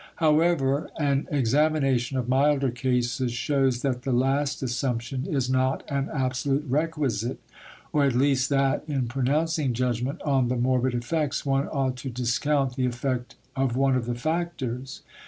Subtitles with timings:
[0.15, 6.65] However, an examination of milder cases shows that the last assumption is not an absolute
[6.67, 7.39] requisite,
[7.93, 12.75] or at least that in pronouncing judgment on the morbid effects one ought to discount
[12.75, 15.03] the effect of one of the factors.